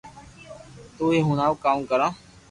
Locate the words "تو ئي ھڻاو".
0.95-1.53